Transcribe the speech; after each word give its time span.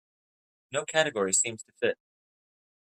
No 0.71 0.83
category 0.83 1.31
seems 1.31 1.61
to 1.61 1.73
fit. 1.79 1.99